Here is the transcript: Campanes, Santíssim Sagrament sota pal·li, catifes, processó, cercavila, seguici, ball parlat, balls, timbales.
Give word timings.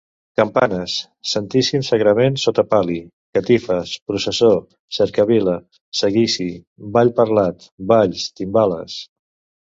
Campanes, 0.39 0.93
Santíssim 1.31 1.81
Sagrament 1.89 2.37
sota 2.43 2.63
pal·li, 2.71 2.95
catifes, 3.37 3.91
processó, 4.11 4.49
cercavila, 4.99 5.53
seguici, 5.99 6.47
ball 6.97 7.13
parlat, 7.21 7.69
balls, 7.93 8.25
timbales. 8.41 8.97